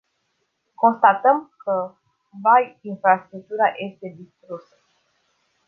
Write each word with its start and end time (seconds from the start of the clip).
Constatăm 0.73 1.53
că, 1.57 1.95
vai, 2.41 2.77
infrastructura 2.81 3.73
este 3.77 4.13
distrusă. 4.17 4.75